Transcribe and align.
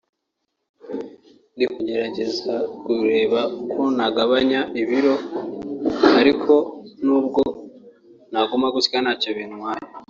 ndi 1.55 1.65
kugerageza 1.73 2.55
kureba 2.83 3.39
uko 3.63 3.81
nagabanya 3.97 4.61
ibiro 4.81 5.15
ariko 6.19 6.53
nubwo 7.05 7.41
naguma 8.31 8.67
gutya 8.75 8.99
ntacyo 9.03 9.29
bintwaye 9.37 9.83